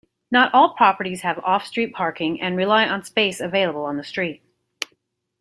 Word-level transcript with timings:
Not 0.31 0.51
all 0.51 0.73
properties 0.73 1.21
have 1.21 1.37
off-street 1.45 1.93
parking 1.93 2.41
and 2.41 2.57
rely 2.57 2.87
on 2.87 3.03
space 3.03 3.39
available 3.39 3.85
on 3.85 3.97
the 3.97 4.03
street. 4.03 4.41